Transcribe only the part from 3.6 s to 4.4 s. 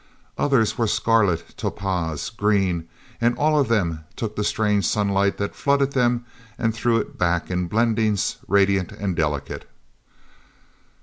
them took